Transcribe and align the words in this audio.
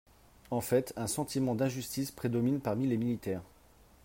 En 0.49 0.61
fait, 0.61 0.93
un 0.95 1.05
sentiment 1.05 1.53
d’injustice 1.53 2.09
prédomine 2.09 2.59
parmi 2.59 2.87
les 2.87 2.97
militaires. 2.97 3.43